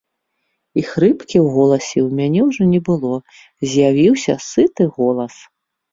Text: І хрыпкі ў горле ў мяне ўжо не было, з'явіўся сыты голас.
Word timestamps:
І 0.81 0.83
хрыпкі 0.91 1.37
ў 1.45 1.55
горле 1.57 1.83
ў 1.83 2.09
мяне 2.19 2.41
ўжо 2.47 2.63
не 2.73 2.79
было, 2.87 3.13
з'явіўся 3.75 4.33
сыты 4.49 4.83
голас. 4.97 5.35